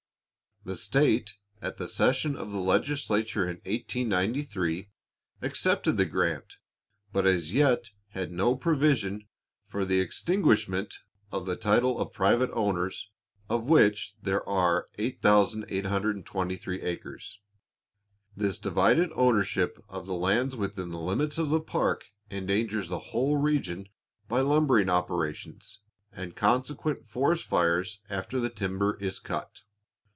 The 0.63 0.77
state, 0.77 1.37
at 1.59 1.77
the 1.77 1.87
session 1.87 2.35
of 2.35 2.51
the 2.51 2.59
legislature 2.59 3.41
in 3.45 3.55
1893, 3.65 4.91
accepted 5.41 5.93
the 5.97 6.05
grant, 6.05 6.57
but 7.11 7.25
as 7.25 7.51
yet 7.51 7.89
has 8.09 8.27
made 8.29 8.37
no 8.37 8.55
provision 8.55 9.27
for 9.65 9.85
the 9.85 9.99
extinguishment 9.99 10.99
of 11.31 11.47
the 11.47 11.55
title 11.55 11.97
of 11.99 12.13
private 12.13 12.51
owners, 12.53 13.09
of 13.49 13.63
which 13.63 14.13
there 14.21 14.47
are 14.47 14.85
8,823 14.99 16.81
acres. 16.83 17.39
This 18.37 18.59
divided 18.59 19.09
ownership 19.15 19.83
of 19.89 20.05
the 20.05 20.13
lands 20.13 20.55
within 20.55 20.89
the 20.91 20.99
limits 20.99 21.39
of 21.39 21.49
the 21.49 21.59
park 21.59 22.05
endangers 22.29 22.87
the 22.89 22.99
whole 22.99 23.37
region 23.37 23.89
by 24.27 24.41
lumbering 24.41 24.89
operations, 24.89 25.79
and 26.11 26.35
consequent 26.35 27.07
forest 27.09 27.45
fires 27.45 27.99
after 28.11 28.39
the 28.39 28.51
timber 28.51 28.95
is 28.99 29.17
cut. 29.17 29.61